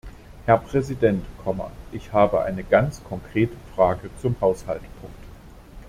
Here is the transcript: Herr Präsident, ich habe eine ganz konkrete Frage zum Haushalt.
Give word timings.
Herr 0.47 0.57
Präsident, 0.57 1.23
ich 1.91 2.11
habe 2.11 2.41
eine 2.43 2.63
ganz 2.63 3.03
konkrete 3.03 3.55
Frage 3.75 4.09
zum 4.19 4.35
Haushalt. 4.41 4.81